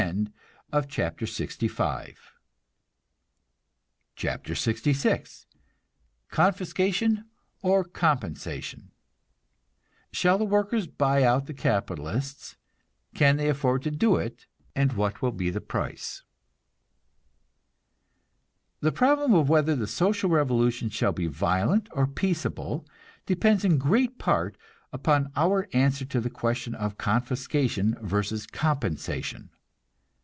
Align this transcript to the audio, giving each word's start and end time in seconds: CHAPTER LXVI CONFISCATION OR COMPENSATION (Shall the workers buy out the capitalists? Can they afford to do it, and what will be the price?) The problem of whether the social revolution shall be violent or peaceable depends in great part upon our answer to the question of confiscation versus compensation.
CHAPTER 0.89 1.27
LXVI 1.27 1.85
CONFISCATION 6.31 7.25
OR 7.61 7.83
COMPENSATION 7.83 8.91
(Shall 10.11 10.37
the 10.39 10.43
workers 10.45 10.87
buy 10.87 11.23
out 11.23 11.45
the 11.45 11.53
capitalists? 11.53 12.57
Can 13.13 13.37
they 13.37 13.47
afford 13.47 13.83
to 13.83 13.91
do 13.91 14.15
it, 14.15 14.47
and 14.75 14.93
what 14.93 15.21
will 15.21 15.31
be 15.31 15.51
the 15.51 15.61
price?) 15.61 16.23
The 18.79 18.91
problem 18.91 19.35
of 19.35 19.49
whether 19.49 19.75
the 19.75 19.85
social 19.85 20.31
revolution 20.31 20.89
shall 20.89 21.11
be 21.13 21.27
violent 21.27 21.87
or 21.91 22.07
peaceable 22.07 22.87
depends 23.27 23.63
in 23.63 23.77
great 23.77 24.17
part 24.17 24.57
upon 24.91 25.31
our 25.35 25.67
answer 25.73 26.05
to 26.05 26.19
the 26.19 26.31
question 26.31 26.73
of 26.73 26.97
confiscation 26.97 27.95
versus 28.01 28.47
compensation. 28.47 29.51